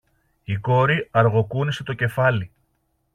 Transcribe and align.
Η 0.43 0.55
κόρη 0.57 1.07
αργοκούνησε 1.11 1.83
το 1.83 1.93
κεφάλι. 1.93 2.51